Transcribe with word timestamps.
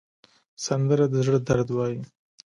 سندره 0.65 1.05
د 1.13 1.15
زړه 1.25 1.39
درد 1.47 1.67
وایي 1.73 2.01